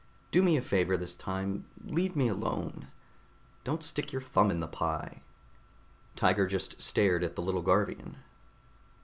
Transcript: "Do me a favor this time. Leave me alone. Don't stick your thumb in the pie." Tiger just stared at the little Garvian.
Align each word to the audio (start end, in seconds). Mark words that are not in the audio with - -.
"Do 0.31 0.41
me 0.41 0.57
a 0.57 0.63
favor 0.63 0.97
this 0.97 1.13
time. 1.13 1.65
Leave 1.83 2.15
me 2.15 2.27
alone. 2.27 2.87
Don't 3.63 3.83
stick 3.83 4.11
your 4.11 4.19
thumb 4.23 4.49
in 4.49 4.59
the 4.59 4.67
pie." 4.67 5.21
Tiger 6.15 6.47
just 6.47 6.81
stared 6.81 7.23
at 7.23 7.35
the 7.35 7.41
little 7.43 7.61
Garvian. 7.61 8.15